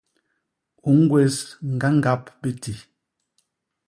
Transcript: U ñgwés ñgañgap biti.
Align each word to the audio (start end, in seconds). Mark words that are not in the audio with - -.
U 0.89 0.91
ñgwés 0.99 1.35
ñgañgap 1.73 2.23
biti. 2.41 2.73